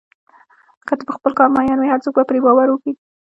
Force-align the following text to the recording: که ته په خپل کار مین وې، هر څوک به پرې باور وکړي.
که 0.87 0.93
ته 0.97 1.03
په 1.07 1.13
خپل 1.17 1.31
کار 1.37 1.49
مین 1.55 1.79
وې، 1.79 1.87
هر 1.91 1.99
څوک 2.03 2.13
به 2.17 2.23
پرې 2.29 2.39
باور 2.45 2.67
وکړي. 2.69 2.93